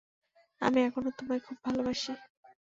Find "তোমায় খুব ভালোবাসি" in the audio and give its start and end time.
1.17-2.11